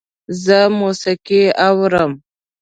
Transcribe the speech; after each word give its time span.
زه 0.43 0.59
موسیقي 0.79 1.43
اورم 1.67 2.11